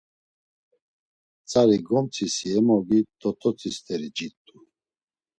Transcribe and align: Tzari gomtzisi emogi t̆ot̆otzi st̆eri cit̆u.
Tzari 1.47 1.77
gomtzisi 1.85 2.45
emogi 2.57 2.99
t̆ot̆otzi 3.19 3.69
st̆eri 3.77 4.09
cit̆u. 4.17 4.55